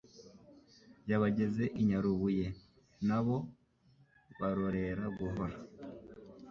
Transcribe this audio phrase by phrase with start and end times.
[1.09, 3.37] Yabageza i Nyarubuye.Na bo
[4.39, 5.55] barorera guhora,